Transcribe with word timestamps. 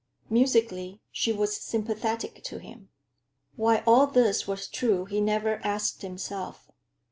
Musically, 0.31 0.99
she 1.11 1.31
was 1.31 1.55
sympathetic 1.61 2.43
to 2.45 2.57
him. 2.57 2.89
Why 3.55 3.83
all 3.85 4.07
this 4.07 4.47
was 4.47 4.67
true, 4.67 5.05
he 5.05 5.21
never 5.21 5.59
asked 5.63 6.01
himself. 6.01 6.71